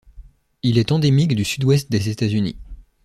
[0.63, 2.57] Il est endémique du sud-ouest des États-Unis.